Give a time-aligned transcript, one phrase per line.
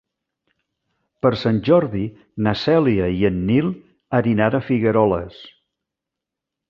[1.25, 2.01] Per Sant Jordi
[2.47, 3.69] na Cèlia i en Nil
[4.21, 5.39] aniran a Figueroles.